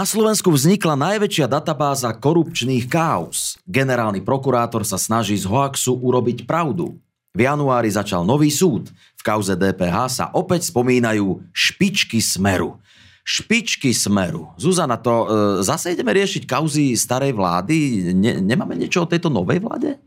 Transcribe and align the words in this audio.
Na 0.00 0.08
Slovensku 0.08 0.48
vznikla 0.48 0.96
najväčšia 0.96 1.44
databáza 1.44 2.08
korupčných 2.16 2.88
káuz. 2.88 3.60
Generálny 3.68 4.24
prokurátor 4.24 4.80
sa 4.80 4.96
snaží 4.96 5.36
z 5.36 5.44
hoaxu 5.44 5.92
urobiť 5.92 6.48
pravdu. 6.48 6.96
V 7.36 7.40
januári 7.44 7.92
začal 7.92 8.24
nový 8.24 8.48
súd. 8.48 8.88
V 8.88 9.20
kauze 9.20 9.52
DPH 9.52 9.96
sa 10.08 10.24
opäť 10.32 10.72
spomínajú 10.72 11.44
špičky 11.52 12.16
smeru. 12.16 12.80
Špičky 13.28 13.92
smeru. 13.92 14.48
Zuzana, 14.56 14.96
to 14.96 15.12
e, 15.12 15.26
zase 15.68 15.92
ideme 15.92 16.16
riešiť 16.16 16.48
kauzy 16.48 16.96
starej 16.96 17.36
vlády? 17.36 18.08
Ne, 18.16 18.40
nemáme 18.40 18.80
niečo 18.80 19.04
o 19.04 19.10
tejto 19.10 19.28
novej 19.28 19.60
vláde? 19.60 20.00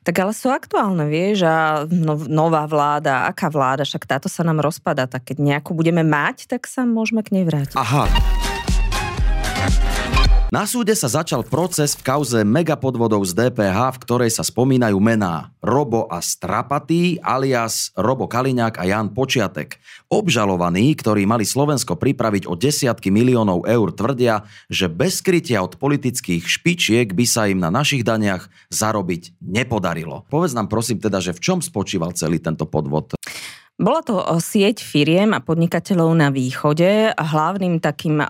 Tak 0.00 0.16
ale 0.16 0.32
sú 0.32 0.48
aktuálne, 0.48 1.12
vieš, 1.12 1.44
a 1.44 1.84
no, 1.84 2.16
nová 2.24 2.64
vláda, 2.64 3.28
aká 3.28 3.52
vláda, 3.52 3.84
však 3.84 4.08
táto 4.08 4.32
sa 4.32 4.40
nám 4.48 4.64
rozpada, 4.64 5.04
tak 5.04 5.28
keď 5.28 5.44
nejakú 5.44 5.76
budeme 5.76 6.00
mať, 6.00 6.48
tak 6.48 6.64
sa 6.64 6.88
môžeme 6.88 7.20
k 7.20 7.36
nej 7.36 7.44
vrátiť. 7.44 7.76
Aha, 7.76 8.08
na 10.54 10.62
súde 10.62 10.94
sa 10.94 11.10
začal 11.10 11.42
proces 11.42 11.98
v 11.98 12.06
kauze 12.06 12.40
megapodvodov 12.46 13.26
z 13.26 13.34
DPH, 13.34 13.98
v 13.98 14.02
ktorej 14.02 14.30
sa 14.30 14.46
spomínajú 14.46 14.94
mená 15.02 15.50
Robo 15.58 16.06
a 16.06 16.22
Strapatý, 16.22 17.18
alias 17.18 17.90
Robo 17.98 18.30
Kaliňák 18.30 18.78
a 18.78 18.84
Jan 18.86 19.10
Počiatek. 19.10 19.82
Obžalovaní, 20.06 20.94
ktorí 20.94 21.26
mali 21.26 21.42
Slovensko 21.42 21.98
pripraviť 21.98 22.46
o 22.46 22.54
desiatky 22.54 23.10
miliónov 23.10 23.66
eur, 23.66 23.90
tvrdia, 23.90 24.46
že 24.70 24.86
bez 24.86 25.18
skrytia 25.18 25.66
od 25.66 25.74
politických 25.82 26.46
špičiek 26.46 27.10
by 27.10 27.24
sa 27.26 27.50
im 27.50 27.58
na 27.58 27.74
našich 27.74 28.06
daniach 28.06 28.46
zarobiť 28.70 29.42
nepodarilo. 29.42 30.30
Povedz 30.30 30.54
nám 30.54 30.70
prosím 30.70 31.02
teda, 31.02 31.18
že 31.18 31.34
v 31.34 31.42
čom 31.42 31.58
spočíval 31.58 32.14
celý 32.14 32.38
tento 32.38 32.70
podvod? 32.70 33.18
Bola 33.76 34.00
to 34.00 34.24
sieť 34.40 34.80
firiem 34.80 35.36
a 35.36 35.44
podnikateľov 35.44 36.08
na 36.16 36.32
východe 36.32 37.12
hlavným 37.12 37.76
takým 37.76 38.24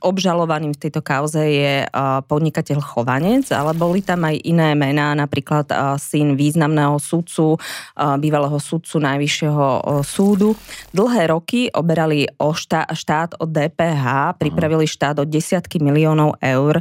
obžalovaným 0.00 0.72
v 0.72 0.80
tejto 0.80 1.04
kauze 1.04 1.44
je 1.44 1.84
podnikateľ 2.24 2.80
Chovanec, 2.80 3.52
ale 3.52 3.76
boli 3.76 4.00
tam 4.00 4.24
aj 4.24 4.40
iné 4.48 4.72
mená, 4.72 5.12
napríklad 5.12 5.68
syn 6.00 6.40
významného 6.40 6.96
sudcu, 6.96 7.60
bývalého 8.00 8.56
sudcu 8.56 8.96
Najvyššieho 8.96 9.66
súdu. 10.08 10.56
Dlhé 10.96 11.36
roky 11.36 11.68
oberali 11.68 12.24
o 12.40 12.56
štát, 12.56 12.88
štát 12.88 13.36
od 13.44 13.52
DPH, 13.52 14.40
pripravili 14.40 14.88
štát 14.88 15.20
o 15.20 15.28
desiatky 15.28 15.84
miliónov 15.84 16.40
eur, 16.40 16.80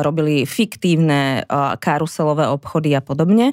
robili 0.00 0.48
fiktívne 0.48 1.44
karuselové 1.84 2.48
obchody 2.48 2.96
a 2.96 3.04
podobne. 3.04 3.52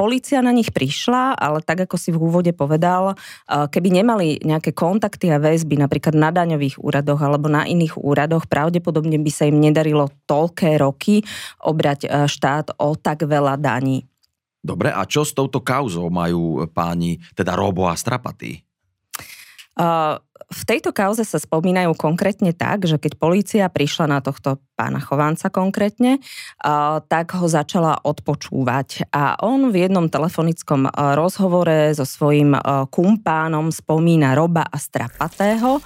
Polícia 0.00 0.40
na 0.40 0.56
nich 0.56 0.72
prišla, 0.72 1.36
ale 1.36 1.60
tak 1.60 1.84
ako 1.84 2.00
si 2.00 2.16
v 2.16 2.16
úvode 2.16 2.56
povedal, 2.56 3.09
keby 3.46 3.88
nemali 4.02 4.42
nejaké 4.42 4.74
kontakty 4.74 5.30
a 5.30 5.38
väzby 5.38 5.78
napríklad 5.78 6.14
na 6.16 6.34
daňových 6.34 6.80
úradoch 6.80 7.20
alebo 7.22 7.46
na 7.46 7.64
iných 7.64 8.00
úradoch, 8.00 8.48
pravdepodobne 8.50 9.20
by 9.20 9.30
sa 9.30 9.46
im 9.46 9.60
nedarilo 9.60 10.10
toľké 10.26 10.80
roky 10.80 11.22
obrať 11.62 12.00
e, 12.06 12.08
štát 12.26 12.76
o 12.80 12.96
tak 12.96 13.24
veľa 13.26 13.60
daní. 13.60 14.06
Dobre, 14.60 14.92
a 14.92 15.08
čo 15.08 15.24
s 15.24 15.32
touto 15.32 15.64
kauzou 15.64 16.12
majú 16.12 16.68
páni, 16.68 17.16
teda 17.32 17.56
Robo 17.56 17.88
a 17.88 17.96
Strapaty? 17.96 18.60
Uh, 19.72 20.20
v 20.48 20.62
tejto 20.64 20.96
kauze 20.96 21.26
sa 21.28 21.36
spomínajú 21.36 21.92
konkrétne 21.98 22.56
tak, 22.56 22.88
že 22.88 22.96
keď 22.96 23.12
polícia 23.20 23.64
prišla 23.68 24.06
na 24.08 24.18
tohto 24.24 24.56
pána 24.78 24.96
Chovanca 24.96 25.52
konkrétne, 25.52 26.24
tak 27.12 27.36
ho 27.36 27.44
začala 27.44 28.00
odpočúvať. 28.00 29.12
A 29.12 29.36
on 29.44 29.68
v 29.68 29.84
jednom 29.84 30.08
telefonickom 30.08 30.88
rozhovore 31.18 31.92
so 31.92 32.08
svojím 32.08 32.56
kumpánom 32.88 33.68
spomína 33.68 34.32
Roba 34.32 34.64
a 34.64 34.80
Strapatého 34.80 35.84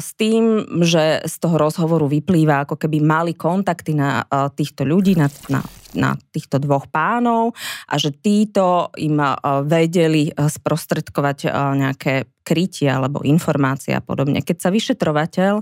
s 0.00 0.10
tým, 0.16 0.64
že 0.80 1.20
z 1.28 1.34
toho 1.36 1.60
rozhovoru 1.60 2.08
vyplýva, 2.08 2.64
ako 2.64 2.80
keby 2.80 3.04
mali 3.04 3.36
kontakty 3.36 3.92
na 3.92 4.24
týchto 4.56 4.88
ľudí, 4.88 5.20
na, 5.20 5.28
na 5.52 5.60
na 5.90 6.14
týchto 6.30 6.62
dvoch 6.62 6.86
pánov 6.86 7.50
a 7.90 7.98
že 7.98 8.14
títo 8.14 8.94
im 8.94 9.18
vedeli 9.66 10.30
sprostredkovať 10.30 11.50
nejaké 11.50 12.30
krytie 12.46 12.90
alebo 12.90 13.22
informácie 13.22 13.49
a 13.94 14.00
podobne. 14.04 14.44
Keď 14.44 14.56
sa 14.58 14.70
vyšetrovateľ 14.70 15.54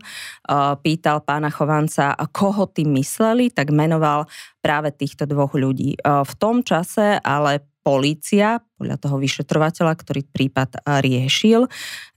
pýtal 0.84 1.18
pána 1.24 1.48
Chovanca, 1.48 2.12
koho 2.34 2.68
tým 2.68 2.96
mysleli, 3.00 3.48
tak 3.48 3.72
menoval 3.72 4.28
práve 4.60 4.92
týchto 4.92 5.24
dvoch 5.24 5.56
ľudí. 5.56 5.96
V 6.02 6.32
tom 6.36 6.60
čase 6.66 7.22
ale 7.22 7.64
polícia, 7.78 8.60
podľa 8.76 9.00
toho 9.00 9.16
vyšetrovateľa, 9.16 9.96
ktorý 9.96 10.20
prípad 10.28 10.84
riešil, 11.00 11.64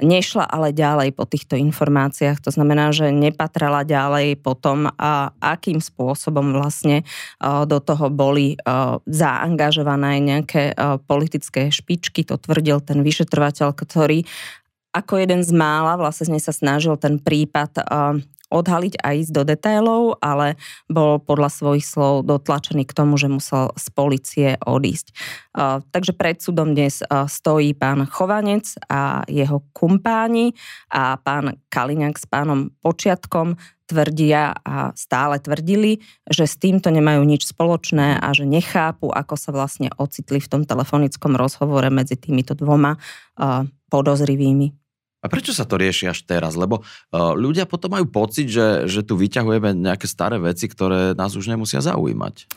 nešla 0.03 0.43
ale 0.43 0.75
ďalej 0.75 1.15
po 1.15 1.23
týchto 1.23 1.55
informáciách. 1.55 2.43
To 2.43 2.51
znamená, 2.51 2.91
že 2.91 3.07
nepatrala 3.15 3.87
ďalej 3.87 4.35
po 4.43 4.51
tom, 4.59 4.91
akým 5.39 5.79
spôsobom 5.79 6.51
vlastne 6.51 7.07
do 7.39 7.79
toho 7.79 8.11
boli 8.11 8.59
zaangažované 9.07 10.19
nejaké 10.19 10.75
politické 11.07 11.71
špičky. 11.71 12.27
To 12.27 12.35
tvrdil 12.35 12.83
ten 12.83 12.99
vyšetrovateľ, 12.99 13.71
ktorý 13.71 14.27
ako 14.91 15.23
jeden 15.23 15.43
z 15.43 15.51
mála 15.55 15.95
vlastne 15.95 16.39
sa 16.39 16.51
snažil 16.51 16.99
ten 16.99 17.19
prípad 17.19 17.83
odhaliť 18.51 18.99
a 18.99 19.15
ísť 19.15 19.31
do 19.31 19.47
detailov, 19.47 20.19
ale 20.19 20.59
bol 20.91 21.23
podľa 21.23 21.47
svojich 21.47 21.87
slov 21.87 22.27
dotlačený 22.27 22.83
k 22.83 22.91
tomu, 22.91 23.15
že 23.15 23.31
musel 23.31 23.71
z 23.79 23.87
policie 23.95 24.49
odísť. 24.59 25.15
Takže 25.87 26.11
pred 26.11 26.43
súdom 26.43 26.75
dnes 26.75 26.99
stojí 27.07 27.71
pán 27.71 28.03
Chovanec 28.11 28.75
a 28.91 29.23
jeho 29.31 29.63
kumpáni 29.71 30.51
a 30.91 31.15
pán 31.15 31.63
Kaliňák 31.71 32.19
s 32.19 32.27
pánom 32.27 32.75
Počiatkom 32.83 33.55
tvrdia 33.87 34.59
a 34.67 34.91
stále 34.99 35.39
tvrdili, 35.39 36.03
že 36.27 36.43
s 36.43 36.59
týmto 36.59 36.91
nemajú 36.91 37.23
nič 37.23 37.47
spoločné 37.47 38.19
a 38.19 38.35
že 38.35 38.43
nechápu, 38.43 39.07
ako 39.15 39.35
sa 39.39 39.55
vlastne 39.55 39.95
ocitli 39.95 40.43
v 40.43 40.51
tom 40.51 40.67
telefonickom 40.67 41.39
rozhovore 41.39 41.87
medzi 41.87 42.19
týmito 42.19 42.51
dvoma 42.51 42.99
podozrivými. 43.87 44.80
A 45.21 45.29
prečo 45.29 45.53
sa 45.53 45.69
to 45.69 45.77
rieši 45.77 46.09
až 46.09 46.25
teraz? 46.25 46.57
Lebo 46.57 46.81
uh, 46.81 47.37
ľudia 47.37 47.69
potom 47.69 47.93
majú 47.93 48.09
pocit, 48.09 48.49
že, 48.49 48.89
že 48.89 49.05
tu 49.05 49.13
vyťahujeme 49.13 49.77
nejaké 49.77 50.09
staré 50.09 50.41
veci, 50.41 50.65
ktoré 50.65 51.13
nás 51.13 51.37
už 51.37 51.45
nemusia 51.45 51.79
zaujímať. 51.79 52.49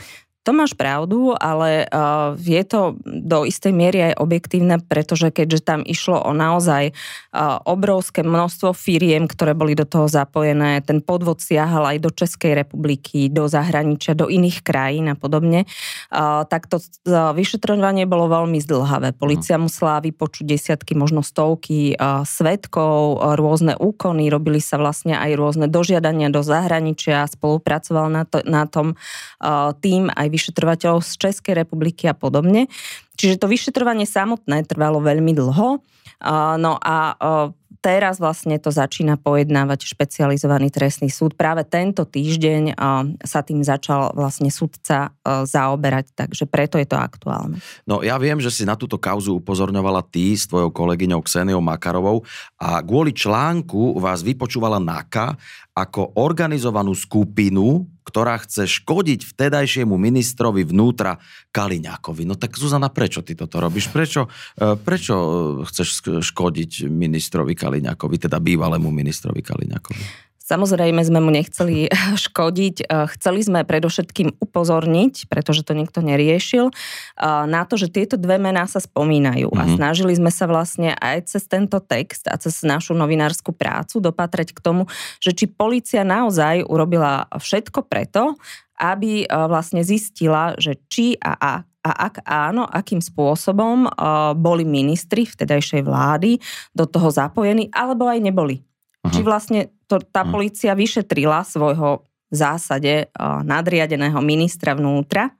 To 0.44 0.52
máš 0.52 0.76
pravdu, 0.76 1.32
ale 1.40 1.88
uh, 1.88 2.36
je 2.36 2.60
to 2.68 3.00
do 3.04 3.48
istej 3.48 3.72
miery 3.72 4.12
aj 4.12 4.20
objektívne, 4.20 4.76
pretože 4.76 5.32
keďže 5.32 5.64
tam 5.64 5.80
išlo 5.80 6.20
o 6.20 6.36
naozaj 6.36 6.92
uh, 6.92 7.64
obrovské 7.64 8.20
množstvo 8.20 8.76
firiem, 8.76 9.24
ktoré 9.24 9.56
boli 9.56 9.72
do 9.72 9.88
toho 9.88 10.04
zapojené, 10.04 10.84
ten 10.84 11.00
podvod 11.00 11.40
siahal 11.40 11.88
aj 11.88 11.96
do 11.96 12.12
Českej 12.12 12.60
republiky, 12.60 13.32
do 13.32 13.48
zahraničia, 13.48 14.12
do 14.12 14.28
iných 14.28 14.60
krajín 14.60 15.08
a 15.08 15.16
podobne, 15.16 15.64
uh, 16.12 16.44
tak 16.44 16.68
to 16.68 16.76
uh, 16.76 17.32
vyšetrovanie 17.32 18.04
bolo 18.04 18.28
veľmi 18.28 18.60
zdlhavé. 18.60 19.16
Polícia 19.16 19.56
musela 19.56 20.04
vypočuť 20.04 20.44
desiatky, 20.44 20.92
možno 20.92 21.24
stovky 21.24 21.96
uh, 21.96 22.20
svetkov, 22.28 23.16
uh, 23.16 23.32
rôzne 23.32 23.80
úkony, 23.80 24.28
robili 24.28 24.60
sa 24.60 24.76
vlastne 24.76 25.16
aj 25.16 25.40
rôzne 25.40 25.72
dožiadania 25.72 26.28
do 26.28 26.44
zahraničia, 26.44 27.24
spolupracoval 27.32 28.12
na, 28.12 28.28
to, 28.28 28.44
na 28.44 28.68
tom 28.68 28.92
uh, 28.92 29.72
tým 29.80 30.12
aj 30.12 30.33
vyšetrovateľov 30.34 31.06
z 31.06 31.12
Českej 31.14 31.54
republiky 31.62 32.10
a 32.10 32.18
podobne. 32.18 32.66
Čiže 33.14 33.38
to 33.38 33.46
vyšetrovanie 33.46 34.10
samotné 34.10 34.66
trvalo 34.66 34.98
veľmi 34.98 35.30
dlho. 35.30 35.78
No 36.58 36.72
a 36.82 36.96
teraz 37.84 38.16
vlastne 38.16 38.56
to 38.56 38.72
začína 38.72 39.20
pojednávať 39.20 39.84
špecializovaný 39.84 40.72
trestný 40.72 41.12
súd. 41.12 41.36
Práve 41.36 41.68
tento 41.68 42.08
týždeň 42.08 42.72
sa 43.20 43.40
tým 43.44 43.60
začal 43.60 44.16
vlastne 44.16 44.48
súdca 44.48 45.12
zaoberať, 45.24 46.16
takže 46.16 46.48
preto 46.48 46.80
je 46.80 46.88
to 46.88 46.96
aktuálne. 46.96 47.60
No 47.84 48.00
ja 48.00 48.16
viem, 48.16 48.40
že 48.40 48.48
si 48.48 48.64
na 48.64 48.72
túto 48.72 48.96
kauzu 48.96 49.36
upozorňovala 49.36 50.00
ty 50.08 50.32
s 50.32 50.48
tvojou 50.48 50.72
kolegyňou 50.72 51.20
Kseniou 51.28 51.60
Makarovou 51.60 52.24
a 52.56 52.80
kvôli 52.80 53.12
článku 53.12 54.00
vás 54.00 54.24
vypočúvala 54.24 54.80
NAKA 54.80 55.36
ako 55.76 56.16
organizovanú 56.16 56.96
skupinu, 56.96 57.84
ktorá 58.04 58.36
chce 58.38 58.68
škodiť 58.68 59.24
vtedajšiemu 59.32 59.96
ministrovi 59.96 60.62
vnútra 60.62 61.16
Kaliňákovi. 61.50 62.28
No 62.28 62.36
tak 62.36 62.60
Zuzana, 62.60 62.92
prečo 62.92 63.24
ty 63.24 63.32
toto 63.32 63.58
robíš? 63.58 63.88
Prečo, 63.88 64.28
e, 64.60 64.76
prečo 64.76 65.14
chceš 65.64 66.20
škodiť 66.20 66.86
ministrovi 66.86 67.56
Kaliňákovi, 67.56 68.16
teda 68.28 68.38
bývalému 68.38 68.92
ministrovi 68.92 69.40
Kaliňákovi? 69.40 70.33
Samozrejme 70.44 71.00
sme 71.00 71.24
mu 71.24 71.32
nechceli 71.32 71.88
škodiť. 72.28 72.76
Eh, 72.84 73.06
chceli 73.16 73.40
sme 73.40 73.64
predovšetkým 73.64 74.36
upozorniť, 74.44 75.32
pretože 75.32 75.64
to 75.64 75.72
nikto 75.72 76.04
neriešil, 76.04 76.68
eh, 76.68 77.44
na 77.48 77.64
to, 77.64 77.80
že 77.80 77.88
tieto 77.88 78.20
dve 78.20 78.36
mená 78.36 78.68
sa 78.68 78.84
spomínajú. 78.84 79.48
Mm-hmm. 79.48 79.64
A 79.64 79.64
mhm. 79.64 79.74
snažili 79.80 80.12
sme 80.12 80.28
sa 80.28 80.44
vlastne 80.44 80.92
aj 81.00 81.32
cez 81.32 81.48
tento 81.48 81.80
text 81.80 82.28
a 82.28 82.36
cez 82.36 82.60
našu 82.60 82.92
novinárskú 82.92 83.56
prácu 83.56 84.04
dopatrať 84.04 84.52
k 84.52 84.60
tomu, 84.60 84.84
že 85.16 85.32
či 85.32 85.48
policia 85.48 86.04
naozaj 86.04 86.68
urobila 86.68 87.24
všetko 87.32 87.88
preto, 87.88 88.36
aby 88.76 89.24
eh, 89.24 89.28
vlastne 89.48 89.80
zistila, 89.80 90.52
že 90.60 90.76
či 90.92 91.16
a, 91.18 91.32
a 91.40 91.52
a 91.84 92.08
ak 92.08 92.24
áno, 92.24 92.64
akým 92.64 93.04
spôsobom 93.04 93.84
boli 94.40 94.64
ministri 94.64 95.28
vtedajšej 95.28 95.84
vlády 95.84 96.40
do 96.72 96.88
toho 96.88 97.12
zapojení, 97.12 97.68
alebo 97.76 98.08
aj 98.08 98.24
neboli. 98.24 98.64
Aha. 99.04 99.12
Či 99.12 99.20
vlastne 99.20 99.73
To, 99.88 100.00
tá 100.00 100.24
hm. 100.24 100.30
policia 100.32 100.72
vyšetrila 100.72 101.44
svojho 101.44 102.04
v 102.32 102.34
zásade 102.34 103.14
nadriadeného 103.46 104.18
ministra 104.18 104.74
vnútra 104.74 105.30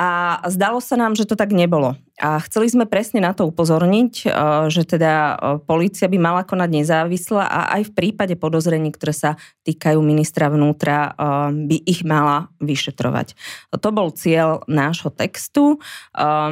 a 0.00 0.40
zdalo 0.48 0.80
sa 0.80 0.96
nám, 0.96 1.12
že 1.12 1.28
to 1.28 1.36
tak 1.36 1.52
nebolo. 1.52 1.92
A 2.20 2.36
chceli 2.44 2.68
sme 2.68 2.84
presne 2.84 3.24
na 3.24 3.32
to 3.32 3.48
upozorniť, 3.48 4.12
e, 4.22 4.26
že 4.68 4.84
teda 4.84 5.12
e, 5.16 5.34
policia 5.64 6.04
by 6.04 6.20
mala 6.20 6.42
konať 6.44 6.68
nezávisle 6.68 7.40
a 7.40 7.72
aj 7.80 7.88
v 7.88 7.92
prípade 7.96 8.36
podozrení, 8.36 8.92
ktoré 8.92 9.16
sa 9.16 9.30
týkajú 9.64 10.04
ministra 10.04 10.52
vnútra, 10.52 11.16
e, 11.16 11.24
by 11.64 11.76
ich 11.88 12.04
mala 12.04 12.52
vyšetrovať. 12.60 13.32
To 13.72 13.88
bol 13.88 14.12
cieľ 14.12 14.60
nášho 14.68 15.08
textu. 15.08 15.80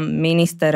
Minister 0.01 0.73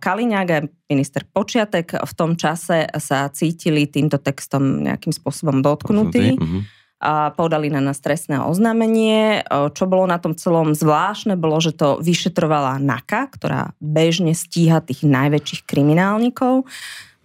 Kaliňák 0.00 0.48
a 0.48 0.64
minister 0.88 1.28
Počiatek 1.28 2.00
v 2.00 2.12
tom 2.16 2.40
čase 2.40 2.88
sa 2.96 3.28
cítili 3.28 3.84
týmto 3.84 4.16
textom 4.16 4.80
nejakým 4.80 5.12
spôsobom 5.12 5.60
dotknutí. 5.60 6.40
Mm-hmm 6.40 6.79
a 7.00 7.32
podali 7.32 7.72
na 7.72 7.80
nás 7.80 7.96
trestné 7.96 8.44
oznámenie. 8.44 9.40
Čo 9.48 9.88
bolo 9.88 10.04
na 10.04 10.20
tom 10.20 10.36
celom 10.36 10.76
zvláštne, 10.76 11.32
bolo, 11.40 11.56
že 11.56 11.72
to 11.72 11.96
vyšetrovala 12.04 12.76
NAKA, 12.76 13.32
ktorá 13.40 13.72
bežne 13.80 14.36
stíha 14.36 14.84
tých 14.84 15.08
najväčších 15.08 15.64
kriminálnikov 15.64 16.68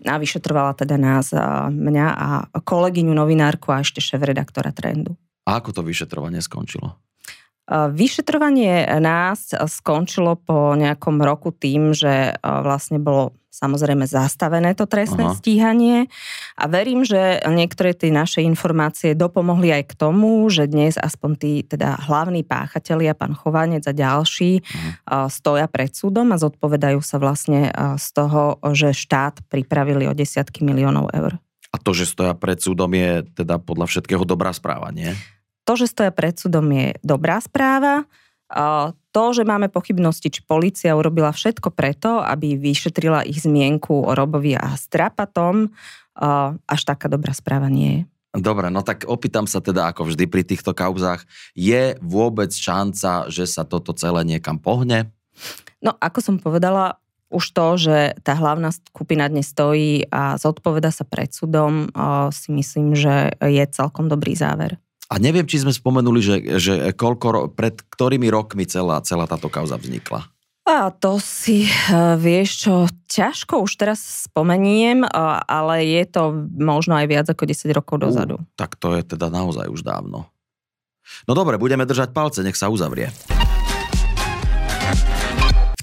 a 0.08 0.16
vyšetrovala 0.16 0.80
teda 0.80 0.96
nás, 0.96 1.36
mňa 1.70 2.08
a 2.16 2.28
kolegyňu 2.56 3.12
novinárku 3.12 3.76
a 3.76 3.84
ešte 3.84 4.00
šéf-redaktora 4.00 4.72
Trendu. 4.72 5.20
A 5.44 5.60
ako 5.60 5.76
to 5.76 5.82
vyšetrovanie 5.84 6.40
skončilo? 6.40 6.96
Vyšetrovanie 7.72 8.86
nás 9.02 9.50
skončilo 9.50 10.38
po 10.38 10.78
nejakom 10.78 11.18
roku 11.18 11.50
tým, 11.50 11.98
že 11.98 12.38
vlastne 12.42 13.02
bolo 13.02 13.34
samozrejme 13.50 14.04
zastavené 14.04 14.76
to 14.76 14.84
trestné 14.84 15.32
Aha. 15.32 15.34
stíhanie 15.34 16.12
a 16.60 16.68
verím, 16.68 17.08
že 17.08 17.40
niektoré 17.48 17.96
tie 17.96 18.12
naše 18.12 18.44
informácie 18.44 19.16
dopomohli 19.16 19.72
aj 19.72 19.84
k 19.90 19.94
tomu, 19.96 20.44
že 20.52 20.68
dnes 20.68 21.00
aspoň 21.00 21.32
tí 21.40 21.64
teda 21.64 21.96
hlavní 22.04 22.44
páchatelia, 22.44 23.16
pán 23.16 23.32
Chovanec 23.32 23.88
a 23.88 23.96
ďalší 23.96 24.60
Aha. 25.08 25.32
stoja 25.32 25.72
pred 25.72 25.96
súdom 25.96 26.36
a 26.36 26.38
zodpovedajú 26.38 27.00
sa 27.00 27.16
vlastne 27.18 27.72
z 27.96 28.08
toho, 28.12 28.60
že 28.76 28.92
štát 28.92 29.42
pripravili 29.48 30.06
o 30.06 30.14
desiatky 30.14 30.68
miliónov 30.68 31.10
eur. 31.16 31.40
A 31.72 31.80
to, 31.80 31.96
že 31.96 32.12
stoja 32.12 32.36
pred 32.36 32.60
súdom 32.60 32.92
je 32.92 33.24
teda 33.40 33.60
podľa 33.60 33.88
všetkého 33.88 34.28
dobrá 34.28 34.52
správa, 34.52 34.92
nie? 34.92 35.16
To, 35.66 35.74
že 35.74 35.90
stoja 35.90 36.14
pred 36.14 36.38
súdom 36.38 36.70
je 36.70 36.94
dobrá 37.02 37.42
správa. 37.42 38.06
To, 39.10 39.24
že 39.34 39.42
máme 39.42 39.74
pochybnosti, 39.74 40.30
či 40.30 40.46
policia 40.46 40.94
urobila 40.94 41.34
všetko 41.34 41.74
preto, 41.74 42.22
aby 42.22 42.54
vyšetrila 42.54 43.26
ich 43.26 43.42
zmienku 43.42 44.06
o 44.06 44.12
Robovi 44.14 44.54
a 44.54 44.78
Strapatom, 44.78 45.74
až 46.70 46.82
taká 46.86 47.10
dobrá 47.10 47.34
správa 47.34 47.66
nie 47.66 47.90
je. 47.90 48.02
Dobre, 48.36 48.68
no 48.70 48.84
tak 48.86 49.08
opýtam 49.08 49.48
sa 49.48 49.64
teda, 49.64 49.90
ako 49.90 50.12
vždy 50.12 50.28
pri 50.28 50.44
týchto 50.46 50.76
kauzách, 50.76 51.24
je 51.56 51.96
vôbec 52.04 52.52
šanca, 52.52 53.32
že 53.34 53.48
sa 53.48 53.64
toto 53.66 53.96
celé 53.98 54.28
niekam 54.28 54.60
pohne? 54.60 55.10
No, 55.80 55.96
ako 55.98 56.20
som 56.22 56.36
povedala, 56.38 57.00
už 57.34 57.56
to, 57.56 57.68
že 57.82 57.98
tá 58.22 58.38
hlavná 58.38 58.70
skupina 58.76 59.26
dnes 59.26 59.50
stojí 59.50 60.06
a 60.14 60.38
zodpoveda 60.38 60.94
sa 60.94 61.08
pred 61.08 61.34
súdom, 61.34 61.90
si 62.30 62.54
myslím, 62.54 62.94
že 62.94 63.34
je 63.42 63.64
celkom 63.74 64.06
dobrý 64.06 64.38
záver. 64.38 64.78
A 65.06 65.22
neviem, 65.22 65.46
či 65.46 65.62
sme 65.62 65.70
spomenuli, 65.70 66.20
že, 66.22 66.36
že 66.58 66.74
koľko, 66.98 67.54
pred 67.54 67.78
ktorými 67.78 68.26
rokmi 68.34 68.66
celá, 68.66 68.98
celá 69.06 69.30
táto 69.30 69.54
kauza 69.54 69.78
vznikla. 69.78 70.26
A 70.66 70.90
to 70.90 71.22
si 71.22 71.70
uh, 71.70 72.18
vieš 72.18 72.66
čo, 72.66 72.90
ťažko 73.06 73.62
už 73.70 73.78
teraz 73.78 74.02
spomeniem, 74.26 75.06
uh, 75.06 75.38
ale 75.46 75.86
je 75.86 76.04
to 76.10 76.34
možno 76.58 76.98
aj 76.98 77.06
viac 77.06 77.28
ako 77.30 77.46
10 77.46 77.70
rokov 77.70 78.02
dozadu. 78.02 78.42
Uh, 78.42 78.50
tak 78.58 78.74
to 78.82 78.98
je 78.98 79.06
teda 79.06 79.30
naozaj 79.30 79.70
už 79.70 79.86
dávno. 79.86 80.26
No 81.30 81.38
dobre, 81.38 81.62
budeme 81.62 81.86
držať 81.86 82.10
palce, 82.10 82.42
nech 82.42 82.58
sa 82.58 82.74
uzavrie. 82.74 83.14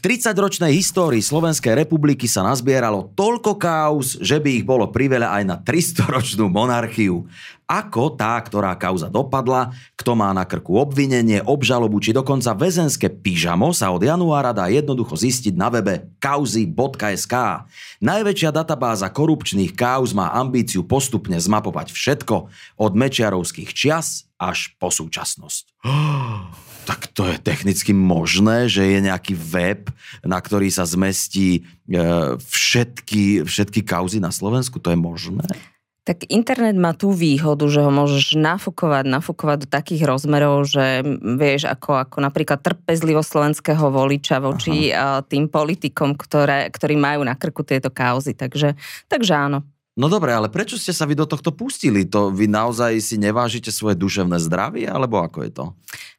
30-ročnej 0.03 0.75
histórii 0.75 1.23
Slovenskej 1.23 1.79
republiky 1.79 2.27
sa 2.27 2.43
nazbieralo 2.43 3.15
toľko 3.15 3.55
kauz, 3.55 4.19
že 4.19 4.43
by 4.43 4.59
ich 4.59 4.67
bolo 4.67 4.91
priveľa 4.91 5.39
aj 5.39 5.43
na 5.47 5.57
300-ročnú 5.63 6.51
monarchiu. 6.51 7.31
Ako 7.71 8.19
tá, 8.19 8.35
ktorá 8.43 8.75
kauza 8.75 9.07
dopadla, 9.07 9.71
kto 9.95 10.19
má 10.19 10.35
na 10.35 10.43
krku 10.43 10.75
obvinenie, 10.75 11.47
obžalobu 11.47 12.03
či 12.03 12.11
dokonca 12.11 12.51
väzenské 12.51 13.15
pyžamo 13.15 13.71
sa 13.71 13.95
od 13.95 14.03
januára 14.03 14.51
dá 14.51 14.67
jednoducho 14.67 15.15
zistiť 15.15 15.55
na 15.55 15.71
webe 15.71 16.11
kauzy.sk. 16.19 17.35
Najväčšia 18.03 18.51
databáza 18.51 19.07
korupčných 19.07 19.71
kauz 19.79 20.11
má 20.11 20.35
ambíciu 20.35 20.83
postupne 20.83 21.39
zmapovať 21.39 21.95
všetko, 21.95 22.51
od 22.75 22.93
mečiarovských 22.99 23.71
čias 23.71 24.27
až 24.35 24.75
po 24.83 24.91
súčasnosť. 24.91 25.65
Tak 26.83 27.15
to 27.15 27.31
je 27.31 27.39
technicky 27.39 27.95
možné, 27.95 28.67
že 28.67 28.83
je 28.83 28.99
nejaký 28.99 29.39
web, 29.39 29.87
na 30.27 30.43
ktorý 30.43 30.67
sa 30.71 30.83
zmestí 30.83 31.63
e, 31.87 32.01
všetky, 32.39 33.47
všetky 33.47 33.87
kauzy 33.87 34.19
na 34.19 34.35
Slovensku? 34.35 34.83
To 34.83 34.91
je 34.91 34.99
možné? 34.99 35.47
Tak 36.03 36.27
internet 36.35 36.75
má 36.75 36.99
tú 36.99 37.15
výhodu, 37.15 37.63
že 37.71 37.79
ho 37.79 37.95
môžeš 37.95 38.35
nafúkovať, 38.35 39.07
nafúkovať 39.07 39.59
do 39.63 39.69
takých 39.71 40.03
rozmerov, 40.03 40.67
že 40.67 41.07
vieš, 41.39 41.71
ako, 41.71 42.03
ako 42.03 42.19
napríklad 42.19 42.59
trpezlivo 42.59 43.23
slovenského 43.23 43.87
voliča 43.87 44.43
voči 44.43 44.91
Aha. 44.91 45.23
tým 45.23 45.47
politikom, 45.47 46.19
ktoré, 46.19 46.67
ktorí 46.75 46.99
majú 46.99 47.23
na 47.23 47.39
krku 47.39 47.63
tieto 47.63 47.95
kauzy. 47.95 48.35
Takže, 48.35 48.75
takže 49.07 49.31
áno. 49.31 49.63
No 49.93 50.11
dobre, 50.11 50.35
ale 50.35 50.51
prečo 50.51 50.75
ste 50.75 50.91
sa 50.91 51.07
vy 51.07 51.15
do 51.15 51.29
tohto 51.29 51.55
pustili? 51.55 52.03
To 52.11 52.35
vy 52.35 52.51
naozaj 52.51 52.99
si 52.99 53.21
nevážite 53.21 53.71
svoje 53.71 53.95
duševné 53.95 54.43
zdravie, 54.43 54.91
alebo 54.91 55.23
ako 55.23 55.47
je 55.47 55.53
to? 55.55 55.65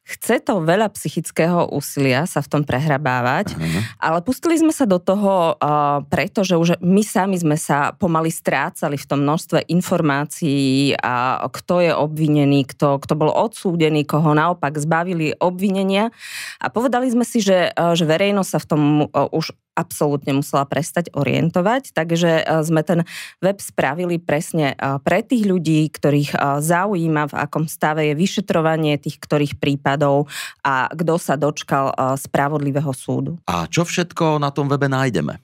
Chce 0.04 0.44
to 0.44 0.60
veľa 0.60 0.92
psychického 0.92 1.72
úsilia 1.72 2.28
sa 2.28 2.44
v 2.44 2.50
tom 2.52 2.62
prehrabávať, 2.68 3.56
uh-huh. 3.56 3.80
ale 3.96 4.20
pustili 4.20 4.52
sme 4.60 4.68
sa 4.68 4.84
do 4.84 5.00
toho, 5.00 5.56
uh, 5.56 6.04
pretože 6.12 6.60
už 6.60 6.76
my 6.84 7.00
sami 7.00 7.40
sme 7.40 7.56
sa 7.56 7.96
pomaly 7.96 8.28
strácali 8.28 9.00
v 9.00 9.08
tom 9.08 9.24
množstve 9.24 9.64
informácií 9.72 10.92
a 11.00 11.48
kto 11.48 11.80
je 11.80 11.92
obvinený, 11.96 12.68
kto, 12.68 13.00
kto 13.00 13.16
bol 13.16 13.32
odsúdený, 13.32 14.04
koho 14.04 14.36
naopak 14.36 14.76
zbavili 14.76 15.32
obvinenia 15.40 16.12
a 16.60 16.68
povedali 16.68 17.08
sme 17.08 17.24
si, 17.24 17.40
že, 17.40 17.72
uh, 17.72 17.96
že 17.96 18.04
verejnosť 18.04 18.50
sa 18.52 18.60
v 18.60 18.66
tom 18.68 18.82
uh, 19.08 19.32
už 19.32 19.56
absolútne 19.76 20.32
musela 20.40 20.64
prestať 20.64 21.12
orientovať, 21.12 21.92
takže 21.92 22.46
sme 22.64 22.80
ten 22.80 23.04
web 23.44 23.58
spravili 23.60 24.16
presne 24.16 24.72
pre 25.04 25.20
tých 25.20 25.44
ľudí, 25.44 25.84
ktorých 25.92 26.62
zaujíma, 26.64 27.28
v 27.28 27.34
akom 27.36 27.68
stave 27.68 28.08
je 28.08 28.14
vyšetrovanie 28.16 28.96
tých 28.96 29.20
ktorých 29.20 29.60
prípadov 29.60 30.32
a 30.64 30.88
kto 30.88 31.20
sa 31.20 31.36
dočkal 31.36 31.92
spravodlivého 32.16 32.94
súdu. 32.96 33.36
A 33.44 33.68
čo 33.68 33.84
všetko 33.84 34.40
na 34.40 34.48
tom 34.48 34.72
webe 34.72 34.88
nájdeme? 34.88 35.43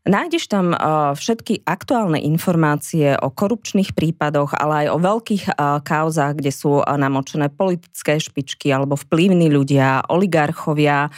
Nájdeš 0.00 0.48
tam 0.48 0.72
uh, 0.72 1.12
všetky 1.12 1.60
aktuálne 1.68 2.16
informácie 2.24 3.20
o 3.20 3.28
korupčných 3.28 3.92
prípadoch, 3.92 4.56
ale 4.56 4.88
aj 4.88 4.96
o 4.96 4.98
veľkých 4.98 5.44
uh, 5.52 5.84
kauzách, 5.84 6.40
kde 6.40 6.48
sú 6.48 6.80
uh, 6.80 6.96
namočené 6.96 7.52
politické 7.52 8.16
špičky 8.16 8.72
alebo 8.72 8.96
vplyvní 8.96 9.52
ľudia, 9.52 10.08
oligarchovia, 10.08 11.12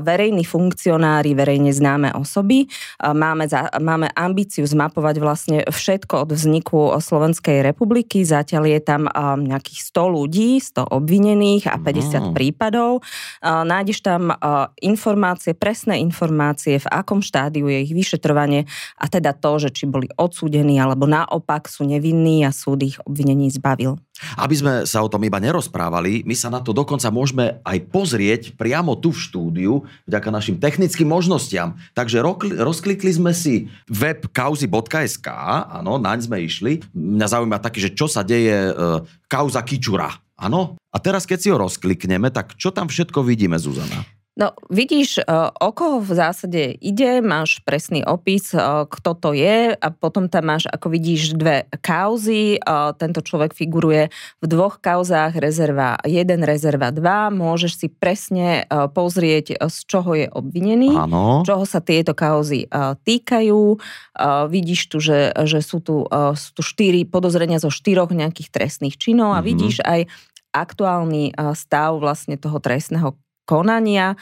verejní 0.00 0.48
funkcionári, 0.48 1.36
verejne 1.36 1.70
známe 1.74 2.14
osoby. 2.16 2.68
Máme, 3.02 3.50
za, 3.50 3.68
máme 3.76 4.08
ambíciu 4.14 4.64
zmapovať 4.64 5.16
vlastne 5.20 5.58
všetko 5.68 6.26
od 6.26 6.30
vzniku 6.32 6.78
Slovenskej 6.96 7.60
republiky. 7.60 8.24
Zatiaľ 8.24 8.64
je 8.70 8.80
tam 8.80 9.02
nejakých 9.42 9.80
100 9.92 10.16
ľudí, 10.16 10.50
100 10.62 10.88
obvinených 10.94 11.64
a 11.68 11.76
50 11.76 11.82
no. 11.82 12.32
prípadov. 12.32 12.90
Nájdeš 13.42 14.00
tam 14.06 14.32
informácie, 14.80 15.52
presné 15.52 16.00
informácie, 16.00 16.80
v 16.80 16.88
akom 16.88 17.20
štádiu 17.20 17.68
je 17.68 17.78
ich 17.82 17.92
vyšetrovanie 17.92 18.05
a 18.14 19.04
teda 19.10 19.34
to, 19.34 19.58
že 19.58 19.74
či 19.74 19.84
boli 19.90 20.06
odsúdení 20.14 20.78
alebo 20.78 21.10
naopak 21.10 21.66
sú 21.66 21.82
nevinní 21.82 22.46
a 22.46 22.54
súd 22.54 22.86
ich 22.86 22.96
obvinení 23.02 23.50
zbavil. 23.50 23.98
Aby 24.40 24.54
sme 24.56 24.72
sa 24.88 25.04
o 25.04 25.12
tom 25.12 25.20
iba 25.28 25.36
nerozprávali, 25.36 26.24
my 26.24 26.32
sa 26.32 26.48
na 26.48 26.64
to 26.64 26.72
dokonca 26.72 27.12
môžeme 27.12 27.60
aj 27.60 27.78
pozrieť 27.92 28.42
priamo 28.56 28.96
tu 28.96 29.12
v 29.12 29.20
štúdiu, 29.20 29.72
vďaka 30.08 30.28
našim 30.32 30.56
technickým 30.56 31.08
možnostiam. 31.08 31.76
Takže 31.92 32.24
rozklikli 32.56 33.12
sme 33.12 33.36
si 33.36 33.68
web 33.92 34.24
kauzy.sk, 34.32 35.28
áno, 35.68 36.00
naň 36.00 36.24
sme 36.24 36.40
išli. 36.40 36.80
Mňa 36.96 37.26
zaujíma 37.28 37.60
taký, 37.60 37.84
že 37.84 37.92
čo 37.92 38.08
sa 38.08 38.24
deje 38.24 38.72
e, 38.72 38.74
kauza 39.28 39.60
Kičura, 39.60 40.08
áno? 40.40 40.80
A 40.88 40.96
teraz, 40.96 41.28
keď 41.28 41.38
si 41.38 41.52
ho 41.52 41.60
rozklikneme, 41.60 42.32
tak 42.32 42.56
čo 42.56 42.72
tam 42.72 42.88
všetko 42.88 43.20
vidíme, 43.20 43.60
Zuzana? 43.60 44.15
No 44.36 44.52
vidíš, 44.68 45.18
e, 45.18 45.22
o 45.64 45.72
koho 45.72 45.96
v 46.04 46.12
zásade 46.12 46.76
ide, 46.84 47.24
máš 47.24 47.64
presný 47.64 48.04
opis, 48.04 48.52
e, 48.52 48.60
kto 48.84 49.16
to 49.16 49.32
je 49.32 49.72
a 49.72 49.88
potom 49.88 50.28
tam 50.28 50.52
máš, 50.52 50.68
ako 50.68 50.92
vidíš, 50.92 51.40
dve 51.40 51.64
kauzy. 51.80 52.60
E, 52.60 52.68
tento 53.00 53.24
človek 53.24 53.56
figuruje 53.56 54.12
v 54.12 54.44
dvoch 54.44 54.84
kauzách, 54.84 55.40
rezerva 55.40 55.96
1, 56.04 56.44
rezerva 56.44 56.92
2. 56.92 57.32
Môžeš 57.32 57.72
si 57.80 57.88
presne 57.88 58.68
pozrieť, 58.68 59.56
z 59.56 59.78
čoho 59.88 60.12
je 60.12 60.28
obvinený, 60.28 60.92
Áno. 60.92 61.40
čoho 61.40 61.64
sa 61.64 61.80
tieto 61.80 62.12
kauzy 62.12 62.68
týkajú. 63.08 63.80
Vidíš 64.52 64.80
tu, 64.92 65.00
že, 65.00 65.32
že 65.48 65.64
sú, 65.64 65.80
tu, 65.80 66.04
sú 66.12 66.50
tu 66.52 66.60
štyri 66.60 67.08
podozrenia 67.08 67.56
zo 67.56 67.72
štyroch 67.72 68.12
nejakých 68.12 68.52
trestných 68.52 69.00
činov 69.00 69.32
a 69.32 69.40
mm-hmm. 69.40 69.48
vidíš 69.48 69.76
aj 69.80 70.00
aktuálny 70.52 71.32
stav 71.56 71.96
vlastne 72.00 72.36
toho 72.36 72.60
trestného 72.60 73.16
konania. 73.46 74.18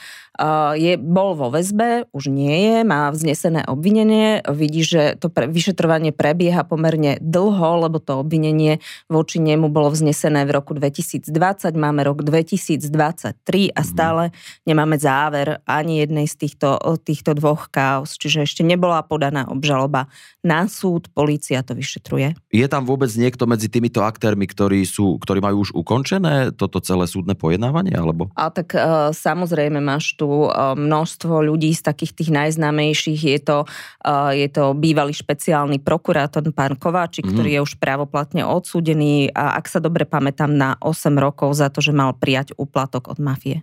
Je, 0.75 0.99
bol 0.99 1.38
vo 1.38 1.49
väzbe, 1.49 2.11
už 2.12 2.28
nie 2.28 2.52
je, 2.52 2.76
má 2.83 3.09
vznesené 3.09 3.64
obvinenie. 3.64 4.43
Vidí, 4.50 4.85
že 4.85 5.16
to 5.16 5.31
pre, 5.33 5.49
vyšetrovanie 5.49 6.12
prebieha 6.12 6.66
pomerne 6.66 7.16
dlho, 7.23 7.87
lebo 7.88 8.02
to 8.02 8.21
obvinenie 8.21 8.83
voči 9.09 9.40
nemu 9.40 9.73
bolo 9.73 9.95
vznesené 9.95 10.45
v 10.45 10.50
roku 10.59 10.76
2020, 10.76 11.31
máme 11.78 12.02
rok 12.04 12.26
2023 12.26 13.73
a 13.73 13.81
mhm. 13.81 13.87
stále 13.87 14.23
nemáme 14.69 15.00
záver 15.00 15.64
ani 15.64 16.04
jednej 16.04 16.26
z 16.28 16.35
týchto, 16.35 16.76
týchto 17.00 17.33
dvoch 17.38 17.73
kaos, 17.73 18.19
čiže 18.21 18.45
ešte 18.45 18.62
nebola 18.66 19.00
podaná 19.07 19.49
obžaloba 19.49 20.11
na 20.45 20.69
súd, 20.69 21.09
polícia 21.14 21.64
to 21.64 21.73
vyšetruje. 21.73 22.37
Je 22.52 22.66
tam 22.69 22.85
vôbec 22.85 23.09
niekto 23.16 23.49
medzi 23.49 23.73
týmito 23.73 24.04
aktérmi, 24.04 24.45
ktorí, 24.45 24.85
sú, 24.85 25.16
ktorí 25.16 25.40
majú 25.40 25.64
už 25.64 25.71
ukončené 25.73 26.52
toto 26.52 26.85
celé 26.85 27.09
súdne 27.09 27.33
pojednávanie? 27.33 27.97
Alebo? 27.97 28.28
A 28.37 28.52
tak 28.52 28.76
samozrejme 29.14 29.78
máš 29.78 30.18
tu 30.18 30.26
eh, 30.26 30.50
množstvo 30.75 31.47
ľudí 31.47 31.71
z 31.73 31.87
takých 31.87 32.12
tých 32.12 32.30
najznámejších. 32.35 33.21
Je 33.23 33.40
to, 33.40 33.59
eh, 34.02 34.44
je 34.44 34.49
to 34.50 34.75
bývalý 34.75 35.14
špeciálny 35.14 35.78
prokurátor 35.78 36.42
pán 36.50 36.75
Kováčik, 36.75 37.25
mm. 37.25 37.33
ktorý 37.33 37.50
je 37.56 37.61
už 37.64 37.78
právoplatne 37.78 38.42
odsúdený 38.42 39.30
a 39.33 39.56
ak 39.56 39.71
sa 39.71 39.78
dobre 39.78 40.04
pamätám 40.04 40.50
na 40.50 40.76
8 40.83 41.14
rokov 41.16 41.54
za 41.54 41.71
to, 41.71 41.78
že 41.78 41.94
mal 41.94 42.12
prijať 42.12 42.52
úplatok 42.59 43.09
od 43.09 43.23
mafie. 43.23 43.62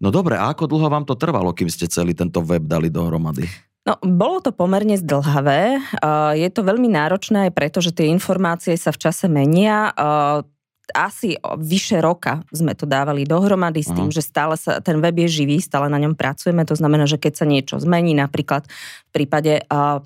No 0.00 0.12
dobre, 0.12 0.36
a 0.36 0.52
ako 0.52 0.68
dlho 0.70 0.88
vám 0.88 1.04
to 1.08 1.16
trvalo, 1.16 1.52
kým 1.52 1.68
ste 1.68 1.88
celý 1.88 2.12
tento 2.12 2.40
web 2.40 2.64
dali 2.64 2.88
dohromady? 2.88 3.44
No, 3.80 3.96
bolo 4.04 4.44
to 4.44 4.52
pomerne 4.52 4.94
zdlhavé. 5.00 5.80
Eh, 5.80 6.32
je 6.36 6.48
to 6.52 6.60
veľmi 6.60 6.92
náročné 6.92 7.48
aj 7.48 7.52
preto, 7.56 7.80
že 7.80 7.96
tie 7.96 8.12
informácie 8.12 8.76
sa 8.76 8.92
v 8.92 9.00
čase 9.00 9.26
menia 9.26 9.88
asi 10.94 11.38
vyše 11.58 11.98
roka 12.02 12.44
sme 12.50 12.74
to 12.74 12.84
dávali 12.84 13.24
dohromady 13.24 13.82
s 13.82 13.90
tým, 13.90 14.10
uh-huh. 14.10 14.18
že 14.18 14.26
stále 14.26 14.54
sa, 14.58 14.82
ten 14.82 14.98
web 14.98 15.16
je 15.26 15.42
živý, 15.42 15.58
stále 15.62 15.88
na 15.88 15.98
ňom 15.98 16.14
pracujeme, 16.14 16.62
to 16.66 16.76
znamená, 16.76 17.08
že 17.08 17.16
keď 17.16 17.32
sa 17.34 17.46
niečo 17.48 17.76
zmení, 17.80 18.14
napríklad 18.14 18.68
v 19.08 19.10
prípade 19.10 19.64
uh, 19.66 20.04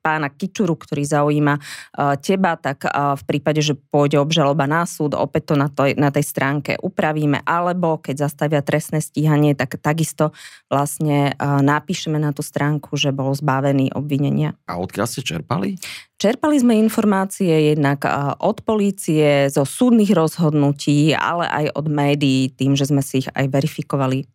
pána 0.00 0.32
Kičuru, 0.32 0.74
ktorý 0.74 1.04
zaujíma 1.04 1.54
uh, 1.60 2.16
teba, 2.16 2.56
tak 2.56 2.88
uh, 2.88 3.14
v 3.20 3.22
prípade, 3.28 3.60
že 3.60 3.76
pôjde 3.76 4.16
obžaloba 4.16 4.64
na 4.64 4.88
súd, 4.88 5.12
opäť 5.14 5.52
to 5.52 5.54
na, 5.60 5.68
to 5.68 5.92
na 5.94 6.08
tej 6.08 6.24
stránke 6.24 6.80
upravíme, 6.80 7.44
alebo 7.44 8.00
keď 8.00 8.26
zastavia 8.26 8.64
trestné 8.64 9.04
stíhanie, 9.04 9.52
tak 9.52 9.76
takisto 9.78 10.32
vlastne 10.72 11.36
uh, 11.36 11.60
napíšeme 11.60 12.16
na 12.16 12.32
tú 12.32 12.40
stránku, 12.40 12.96
že 12.96 13.12
bol 13.12 13.30
zbavený 13.36 13.92
obvinenia. 13.92 14.56
A 14.66 14.80
odkiaľ 14.80 15.06
ste 15.06 15.20
čerpali? 15.20 15.76
Čerpali 16.20 16.60
sme 16.60 16.76
informácie 16.76 17.72
jednak 17.72 18.04
od 18.44 18.60
polície, 18.60 19.48
zo 19.48 19.64
súdnych 19.64 20.12
rozhodnutí, 20.12 21.16
ale 21.16 21.48
aj 21.48 21.66
od 21.72 21.86
médií, 21.88 22.52
tým, 22.52 22.76
že 22.76 22.92
sme 22.92 23.00
si 23.00 23.24
ich 23.24 23.28
aj 23.32 23.48
verifikovali 23.48 24.28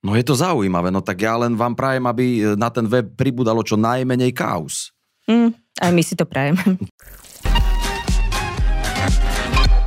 No 0.00 0.16
je 0.16 0.24
to 0.24 0.32
zaujímavé, 0.32 0.88
no 0.88 1.04
tak 1.04 1.20
ja 1.20 1.36
len 1.36 1.52
vám 1.52 1.76
prajem, 1.76 2.08
aby 2.08 2.24
e, 2.24 2.40
na 2.56 2.72
ten 2.72 2.88
web 2.88 3.12
pribudalo 3.20 3.60
čo 3.60 3.76
najmenej 3.76 4.32
kaos. 4.32 4.96
Mm, 5.28 5.52
aj 5.76 5.90
my 5.92 6.02
si 6.02 6.16
to 6.16 6.24
prajeme. 6.24 6.56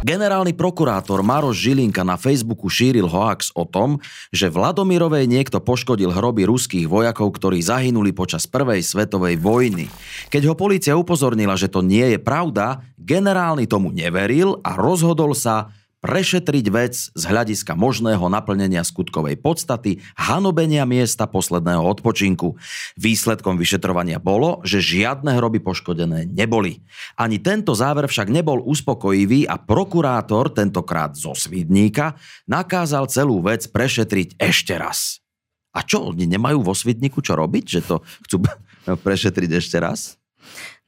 Generálny 0.03 0.51
prokurátor 0.53 1.23
Maroš 1.23 1.63
Žilinka 1.63 2.03
na 2.03 2.19
Facebooku 2.19 2.67
šíril 2.67 3.07
hoax 3.07 3.55
o 3.55 3.63
tom, 3.63 4.03
že 4.35 4.51
v 4.51 4.59
Ladomirovej 4.59 5.25
niekto 5.25 5.63
poškodil 5.63 6.11
hroby 6.11 6.43
ruských 6.43 6.91
vojakov, 6.91 7.33
ktorí 7.33 7.63
zahynuli 7.63 8.11
počas 8.11 8.43
prvej 8.43 8.83
svetovej 8.83 9.39
vojny. 9.39 9.87
Keď 10.27 10.51
ho 10.51 10.59
policia 10.59 10.93
upozornila, 10.99 11.55
že 11.55 11.71
to 11.71 11.79
nie 11.79 12.03
je 12.13 12.19
pravda, 12.19 12.83
generálny 12.99 13.63
tomu 13.65 13.95
neveril 13.95 14.59
a 14.61 14.75
rozhodol 14.75 15.31
sa 15.31 15.71
prešetriť 16.03 16.65
vec 16.67 16.93
z 17.15 17.23
hľadiska 17.23 17.79
možného 17.79 18.27
naplnenia 18.27 18.83
skutkovej 18.83 19.39
podstaty, 19.39 20.03
hanobenia 20.19 20.83
miesta 20.83 21.23
posledného 21.23 21.79
odpočinku. 21.79 22.59
Výsledkom 22.99 23.55
vyšetrovania 23.55 24.19
bolo, 24.19 24.59
že 24.67 24.83
žiadne 24.83 25.39
hroby 25.39 25.63
poškodené 25.63 26.27
neboli. 26.27 26.83
Ani 27.15 27.39
tento 27.39 27.71
záver 27.71 28.11
však 28.11 28.27
nebol 28.27 28.59
uspokojivý 28.67 29.47
a 29.47 29.55
prokurátor, 29.55 30.51
tentokrát 30.51 31.15
zo 31.15 31.31
Svidníka, 31.31 32.19
nakázal 32.51 33.07
celú 33.07 33.39
vec 33.39 33.63
prešetriť 33.71 34.35
ešte 34.35 34.75
raz. 34.75 35.23
A 35.71 35.81
čo, 35.81 36.11
oni 36.11 36.27
nemajú 36.27 36.61
vo 36.61 36.75
Svidníku 36.75 37.23
čo 37.23 37.39
robiť, 37.39 37.63
že 37.65 37.81
to 37.81 38.03
chcú 38.27 38.43
prešetriť 39.07 39.49
ešte 39.55 39.79
raz? 39.79 40.19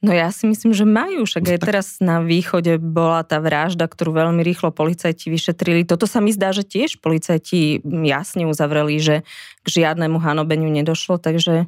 No 0.04 0.12
ja 0.12 0.28
si 0.28 0.44
myslím, 0.44 0.76
že 0.76 0.84
majú, 0.84 1.24
však 1.24 1.56
aj 1.56 1.60
teraz 1.64 1.86
na 2.04 2.20
východe 2.20 2.76
bola 2.76 3.24
tá 3.24 3.40
vražda, 3.40 3.88
ktorú 3.88 4.12
veľmi 4.12 4.44
rýchlo 4.44 4.68
policajti 4.68 5.32
vyšetrili. 5.32 5.88
Toto 5.88 6.04
sa 6.04 6.20
mi 6.20 6.36
zdá, 6.36 6.52
že 6.52 6.68
tiež 6.68 7.00
policajti 7.00 7.80
jasne 8.04 8.44
uzavreli, 8.44 9.00
že 9.00 9.24
k 9.64 9.66
žiadnemu 9.66 10.20
hanobeniu 10.20 10.68
nedošlo, 10.68 11.16
takže 11.16 11.64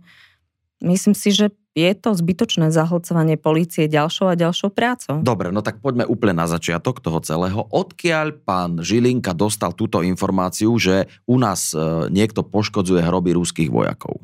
myslím 0.84 1.16
si, 1.16 1.32
že 1.32 1.56
je 1.78 1.92
to 1.94 2.10
zbytočné 2.10 2.74
zahlcovanie 2.74 3.38
policie 3.38 3.86
ďalšou 3.86 4.34
a 4.34 4.34
ďalšou 4.34 4.74
prácou. 4.74 5.22
Dobre, 5.22 5.54
no 5.54 5.62
tak 5.62 5.78
poďme 5.78 6.04
úplne 6.10 6.42
na 6.42 6.50
začiatok 6.50 6.98
toho 6.98 7.22
celého. 7.22 7.70
Odkiaľ 7.70 8.34
pán 8.42 8.82
Žilinka 8.82 9.30
dostal 9.30 9.72
túto 9.78 10.02
informáciu, 10.02 10.74
že 10.76 11.06
u 11.24 11.38
nás 11.38 11.70
e, 11.70 12.10
niekto 12.10 12.42
poškodzuje 12.42 13.06
hroby 13.06 13.30
ruských 13.38 13.70
vojakov? 13.70 14.18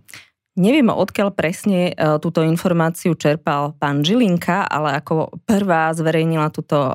Neviem, 0.55 0.87
odkiaľ 0.87 1.35
presne 1.35 1.91
e, 1.91 1.93
túto 2.23 2.39
informáciu 2.47 3.19
čerpal 3.19 3.75
pán 3.75 4.07
Žilinka, 4.07 4.71
ale 4.71 5.03
ako 5.03 5.43
prvá 5.43 5.91
zverejnila 5.91 6.47
túto 6.55 6.95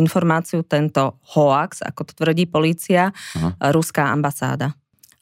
informáciu 0.00 0.64
tento 0.64 1.20
hoax, 1.36 1.84
ako 1.84 2.00
to 2.08 2.12
tvrdí 2.16 2.48
policia, 2.48 3.12
Aha. 3.36 3.76
ruská 3.76 4.08
ambasáda. 4.08 4.72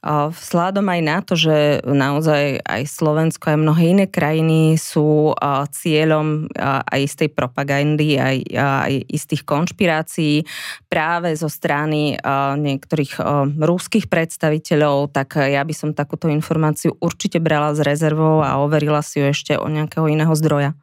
Vzhľadom 0.06 0.86
aj 0.86 1.00
na 1.02 1.18
to, 1.26 1.34
že 1.34 1.82
naozaj 1.82 2.62
aj 2.62 2.82
Slovensko 2.86 3.50
aj 3.50 3.58
mnohé 3.58 3.82
iné 3.98 4.06
krajiny 4.06 4.78
sú 4.78 5.34
cieľom 5.74 6.46
aj 6.54 7.00
istej 7.02 7.34
propagandy, 7.34 8.14
aj, 8.14 8.46
aj 8.54 8.92
istých 9.10 9.42
konšpirácií 9.42 10.46
práve 10.86 11.34
zo 11.34 11.50
strany 11.50 12.14
niektorých 12.62 13.18
rúských 13.58 14.06
predstaviteľov, 14.06 15.10
tak 15.10 15.42
ja 15.42 15.66
by 15.66 15.74
som 15.74 15.90
takúto 15.90 16.30
informáciu 16.30 16.94
určite 17.02 17.42
brala 17.42 17.74
s 17.74 17.82
rezervou 17.82 18.38
a 18.46 18.62
overila 18.62 19.02
si 19.02 19.18
ju 19.18 19.26
ešte 19.26 19.58
o 19.58 19.66
nejakého 19.66 20.06
iného 20.06 20.30
zdroja. 20.38 20.78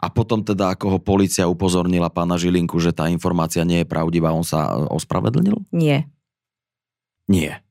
A 0.00 0.08
potom 0.08 0.40
teda, 0.40 0.72
ako 0.72 0.96
ho 0.96 0.98
policia 0.98 1.44
upozornila 1.44 2.08
pána 2.08 2.40
Žilinku, 2.40 2.80
že 2.80 2.96
tá 2.96 3.12
informácia 3.12 3.60
nie 3.68 3.84
je 3.84 3.90
pravdivá, 3.92 4.32
on 4.32 4.48
sa 4.48 4.72
ospravedlnil? 4.88 5.60
Nie. 5.76 6.08
Nie 7.28 7.65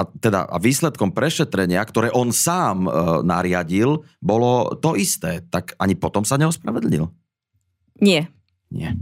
a, 0.00 0.08
teda, 0.08 0.48
a 0.48 0.56
výsledkom 0.56 1.12
prešetrenia, 1.12 1.84
ktoré 1.84 2.08
on 2.16 2.32
sám 2.32 2.88
e, 2.88 2.90
nariadil, 3.20 4.00
bolo 4.24 4.72
to 4.80 4.96
isté. 4.96 5.44
Tak 5.52 5.76
ani 5.76 5.92
potom 5.92 6.24
sa 6.24 6.40
neospravedlnil? 6.40 7.04
Nie. 8.00 8.32
Nie. 8.72 8.96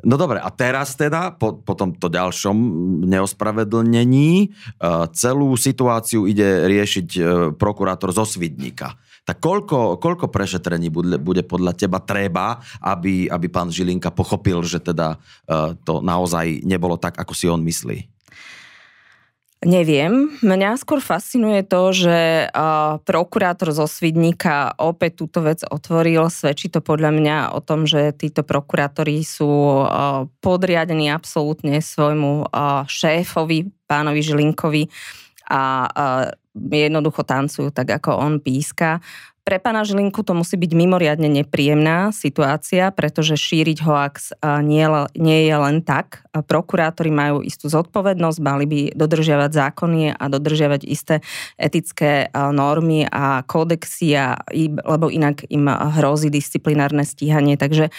No 0.00 0.16
dobre, 0.16 0.40
a 0.40 0.48
teraz 0.48 0.96
teda, 0.96 1.36
po, 1.36 1.60
po 1.60 1.76
tomto 1.76 2.08
ďalšom 2.08 2.56
neospravedlnení, 3.04 4.32
e, 4.40 4.48
celú 5.12 5.52
situáciu 5.60 6.24
ide 6.24 6.64
riešiť 6.64 7.08
e, 7.12 7.20
prokurátor 7.60 8.16
zo 8.16 8.24
Svidníka. 8.24 8.96
Tak 9.28 9.44
koľko, 9.44 10.00
koľko 10.00 10.32
prešetrení 10.32 10.88
bude, 10.88 11.20
bude 11.20 11.44
podľa 11.44 11.76
teba 11.76 12.00
treba, 12.00 12.64
aby, 12.80 13.28
aby 13.28 13.46
pán 13.52 13.68
Žilinka 13.68 14.08
pochopil, 14.16 14.64
že 14.64 14.80
teda 14.80 15.20
e, 15.44 15.76
to 15.84 16.00
naozaj 16.00 16.64
nebolo 16.64 16.96
tak, 16.96 17.20
ako 17.20 17.36
si 17.36 17.44
on 17.52 17.60
myslí? 17.60 18.08
Neviem. 19.60 20.40
Mňa 20.40 20.80
skôr 20.80 21.04
fascinuje 21.04 21.60
to, 21.68 21.92
že 21.92 22.48
prokurátor 23.04 23.76
zo 23.76 23.84
Svidníka 23.84 24.72
opäť 24.80 25.20
túto 25.20 25.44
vec 25.44 25.60
otvoril. 25.68 26.32
Svedčí 26.32 26.72
to 26.72 26.80
podľa 26.80 27.12
mňa 27.12 27.36
o 27.52 27.60
tom, 27.60 27.84
že 27.84 28.16
títo 28.16 28.40
prokurátori 28.40 29.20
sú 29.20 29.84
podriadení 30.40 31.12
absolútne 31.12 31.84
svojmu 31.84 32.48
šéfovi, 32.88 33.68
pánovi 33.84 34.20
Žilinkovi 34.24 34.88
a 35.52 35.92
jednoducho 36.56 37.20
tancujú 37.28 37.68
tak, 37.68 38.00
ako 38.00 38.16
on 38.16 38.40
píska. 38.40 39.04
Pre 39.50 39.58
pána 39.58 39.82
Žilinku 39.82 40.22
to 40.22 40.30
musí 40.30 40.54
byť 40.54 40.78
mimoriadne 40.78 41.26
nepríjemná 41.26 42.14
situácia, 42.14 42.94
pretože 42.94 43.34
šíriť 43.34 43.82
hoax 43.82 44.30
nie, 44.62 44.86
nie 45.18 45.50
je 45.50 45.56
len 45.58 45.82
tak. 45.82 46.22
Prokurátori 46.30 47.10
majú 47.10 47.42
istú 47.42 47.66
zodpovednosť, 47.66 48.38
mali 48.38 48.70
by 48.70 48.80
dodržiavať 48.94 49.50
zákony 49.50 50.14
a 50.14 50.24
dodržiavať 50.30 50.86
isté 50.86 51.18
etické 51.58 52.30
normy 52.30 53.10
a 53.10 53.42
kódexy, 53.42 54.14
a, 54.14 54.38
lebo 54.86 55.10
inak 55.10 55.42
im 55.50 55.66
hrozí 55.98 56.30
disciplinárne 56.30 57.02
stíhanie. 57.02 57.58
Takže 57.58 57.90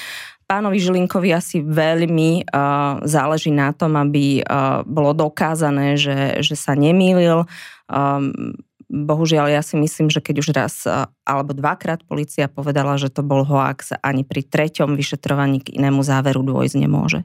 pánovi 0.47 0.79
Žilinkovi 0.79 1.35
asi 1.35 1.59
veľmi 1.59 2.47
uh, 2.47 3.03
záleží 3.03 3.51
na 3.51 3.75
tom, 3.75 3.99
aby 3.99 4.39
uh, 4.39 4.87
bolo 4.87 5.11
dokázané, 5.11 5.99
že, 5.99 6.39
že 6.39 6.55
sa 6.55 6.79
nemýlil. 6.79 7.43
Um, 7.91 8.55
Bohužiaľ, 8.91 9.47
ja 9.47 9.63
si 9.63 9.79
myslím, 9.79 10.11
že 10.11 10.19
keď 10.19 10.35
už 10.43 10.49
raz 10.51 10.83
alebo 11.23 11.55
dvakrát 11.55 12.03
policia 12.03 12.51
povedala, 12.51 12.99
že 12.99 13.07
to 13.07 13.23
bol 13.23 13.47
hoax, 13.47 13.95
ani 14.03 14.27
pri 14.27 14.43
treťom 14.43 14.99
vyšetrovaní 14.99 15.63
k 15.63 15.79
inému 15.79 16.03
záveru 16.03 16.43
dôjsť 16.43 16.75
nemôže. 16.75 17.23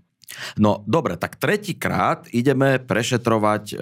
No 0.59 0.83
dobre, 0.87 1.19
tak 1.19 1.39
tretíkrát 1.39 2.27
ideme 2.35 2.83
prešetrovať, 2.83 3.65
e, 3.71 3.75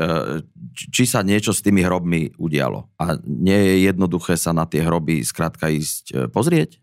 či 0.72 1.04
sa 1.08 1.24
niečo 1.24 1.56
s 1.56 1.64
tými 1.64 1.80
hrobmi 1.80 2.36
udialo. 2.36 2.88
A 3.00 3.16
nie 3.24 3.56
je 3.56 3.74
jednoduché 3.88 4.36
sa 4.36 4.52
na 4.52 4.68
tie 4.68 4.84
hroby 4.84 5.24
skrátka 5.24 5.72
ísť 5.72 6.04
e, 6.12 6.14
pozrieť? 6.28 6.80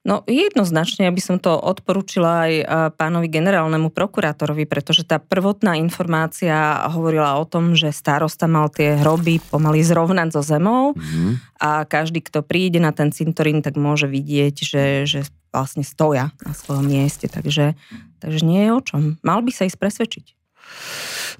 No 0.00 0.24
jednoznačne, 0.24 1.04
aby 1.12 1.20
som 1.20 1.36
to 1.36 1.52
odporúčila 1.52 2.48
aj 2.48 2.52
pánovi 2.96 3.28
generálnemu 3.28 3.92
prokurátorovi, 3.92 4.64
pretože 4.64 5.04
tá 5.04 5.20
prvotná 5.20 5.76
informácia 5.76 6.88
hovorila 6.88 7.36
o 7.36 7.44
tom, 7.44 7.76
že 7.76 7.92
starosta 7.92 8.48
mal 8.48 8.72
tie 8.72 8.96
hroby 8.96 9.44
pomaly 9.52 9.84
zrovnať 9.84 10.32
so 10.32 10.40
zemou 10.40 10.96
mm-hmm. 10.96 11.60
a 11.60 11.84
každý, 11.84 12.24
kto 12.24 12.40
príde 12.40 12.80
na 12.80 12.96
ten 12.96 13.12
cintorín, 13.12 13.60
tak 13.60 13.76
môže 13.76 14.08
vidieť, 14.08 14.56
že, 14.56 14.84
že 15.04 15.20
vlastne 15.52 15.84
stoja 15.84 16.32
na 16.48 16.56
svojom 16.56 16.88
mieste. 16.88 17.28
Takže, 17.28 17.76
takže 18.24 18.40
nie 18.40 18.64
je 18.64 18.70
o 18.72 18.80
čom. 18.80 19.00
Mal 19.20 19.44
by 19.44 19.52
sa 19.52 19.68
ísť 19.68 19.76
presvedčiť. 19.76 20.39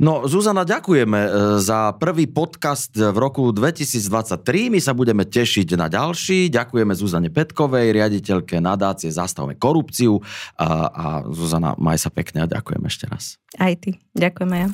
No, 0.00 0.24
Zuzana, 0.24 0.64
ďakujeme 0.64 1.20
e, 1.20 1.30
za 1.60 1.92
prvý 2.00 2.24
podcast 2.24 2.96
v 2.96 3.12
roku 3.12 3.52
2023. 3.52 4.72
My 4.72 4.80
sa 4.80 4.96
budeme 4.96 5.28
tešiť 5.28 5.76
na 5.76 5.92
ďalší. 5.92 6.48
Ďakujeme 6.48 6.96
Zuzane 6.96 7.28
Petkovej, 7.28 7.92
riaditeľke 7.92 8.64
nadácie 8.64 9.12
Zastavme 9.12 9.60
korupciu. 9.60 10.16
A, 10.56 10.68
a 10.88 11.06
Zuzana, 11.28 11.76
maj 11.76 12.00
sa 12.00 12.08
pekne 12.08 12.44
a 12.44 12.46
ďakujem 12.48 12.82
ešte 12.88 13.04
raz. 13.12 13.36
Aj 13.60 13.76
ty. 13.76 14.00
Ďakujeme 14.16 14.56
ja. 14.56 14.68